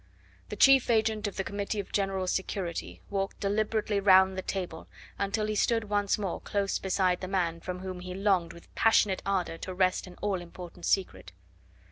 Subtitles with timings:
[0.49, 4.87] The chief agent of the Committee of General Security walked deliberately round the table
[5.19, 9.21] until he stood once more close beside the man from whom he longed with passionate
[9.27, 11.33] ardour to wrest an all important secret.